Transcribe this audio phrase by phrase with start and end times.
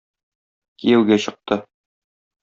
[0.83, 1.57] Кияүгә чыкты.